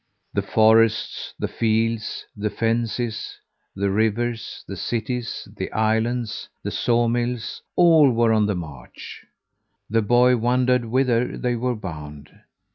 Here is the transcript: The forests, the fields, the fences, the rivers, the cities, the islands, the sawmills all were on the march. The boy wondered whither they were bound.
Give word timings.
The 0.33 0.41
forests, 0.41 1.35
the 1.37 1.47
fields, 1.47 2.25
the 2.35 2.49
fences, 2.49 3.37
the 3.75 3.91
rivers, 3.91 4.63
the 4.67 4.75
cities, 4.75 5.47
the 5.55 5.71
islands, 5.71 6.49
the 6.63 6.71
sawmills 6.71 7.61
all 7.75 8.09
were 8.09 8.33
on 8.33 8.47
the 8.47 8.55
march. 8.55 9.23
The 9.91 10.01
boy 10.01 10.37
wondered 10.37 10.85
whither 10.85 11.37
they 11.37 11.55
were 11.55 11.75
bound. 11.75 12.31